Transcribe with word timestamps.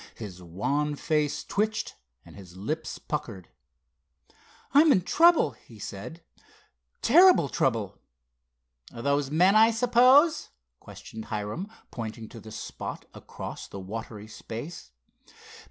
His 0.15 0.41
wan 0.41 0.95
face 0.95 1.43
twitched 1.43 1.95
and 2.25 2.35
his 2.35 2.57
lips 2.57 2.97
puckered. 2.97 3.49
"I'm 4.73 4.91
in 4.91 5.01
trouble," 5.01 5.51
he 5.51 5.77
said—"terrible 5.77 7.49
trouble." 7.49 7.99
"Those 8.91 9.29
men, 9.29 9.55
I 9.55 9.69
suppose?" 9.69 10.49
questioned 10.79 11.25
Hiram, 11.25 11.67
pointing 11.91 12.29
to 12.29 12.39
the 12.39 12.51
spot 12.51 13.05
across 13.13 13.67
the 13.67 13.79
watery 13.79 14.27
space. 14.27 14.89